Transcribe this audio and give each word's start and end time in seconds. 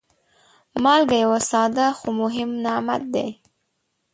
مالګه 0.83 1.17
یو 1.23 1.33
ساده، 1.49 1.87
خو 1.97 2.07
مهم 2.21 2.49
نعمت 2.63 3.01
دی. 3.13 3.27